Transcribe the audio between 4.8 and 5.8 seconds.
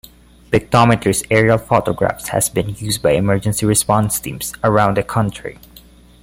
the country.